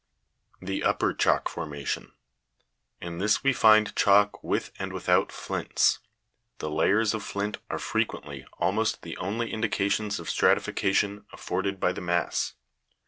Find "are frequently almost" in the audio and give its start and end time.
7.69-9.03